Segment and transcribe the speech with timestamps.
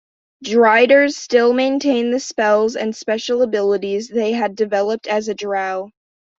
[0.43, 5.91] Driders still maintain the spells and special abilities they had developed as a drow.